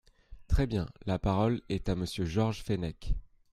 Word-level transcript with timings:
Très 0.47 0.65
bien! 0.65 0.87
La 1.05 1.19
parole 1.19 1.61
est 1.69 1.87
à 1.87 1.93
Monsieur 1.95 2.25
Georges 2.25 2.63
Fenech. 2.63 3.13